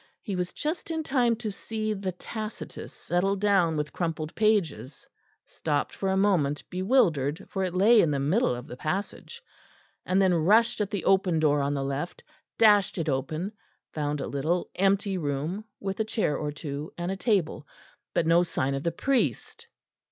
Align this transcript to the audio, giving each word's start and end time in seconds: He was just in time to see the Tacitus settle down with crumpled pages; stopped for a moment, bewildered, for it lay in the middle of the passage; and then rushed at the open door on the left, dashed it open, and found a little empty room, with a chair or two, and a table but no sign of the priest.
He 0.23 0.35
was 0.35 0.51
just 0.51 0.89
in 0.89 1.03
time 1.03 1.35
to 1.35 1.51
see 1.51 1.93
the 1.93 2.11
Tacitus 2.11 2.91
settle 2.91 3.35
down 3.35 3.77
with 3.77 3.93
crumpled 3.93 4.33
pages; 4.33 5.05
stopped 5.45 5.93
for 5.93 6.09
a 6.09 6.17
moment, 6.17 6.63
bewildered, 6.71 7.45
for 7.51 7.63
it 7.63 7.75
lay 7.75 8.01
in 8.01 8.09
the 8.09 8.17
middle 8.17 8.55
of 8.55 8.65
the 8.65 8.75
passage; 8.75 9.43
and 10.03 10.19
then 10.19 10.33
rushed 10.33 10.81
at 10.81 10.89
the 10.89 11.05
open 11.05 11.37
door 11.39 11.61
on 11.61 11.75
the 11.75 11.83
left, 11.85 12.23
dashed 12.57 12.97
it 12.97 13.09
open, 13.09 13.41
and 13.43 13.53
found 13.93 14.19
a 14.21 14.25
little 14.27 14.71
empty 14.73 15.19
room, 15.19 15.65
with 15.79 15.99
a 15.99 16.03
chair 16.03 16.35
or 16.35 16.51
two, 16.51 16.91
and 16.97 17.11
a 17.11 17.15
table 17.15 17.67
but 18.15 18.25
no 18.25 18.41
sign 18.41 18.73
of 18.73 18.81
the 18.81 18.91
priest. 18.91 19.67